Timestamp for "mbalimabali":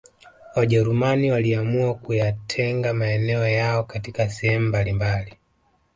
4.67-5.37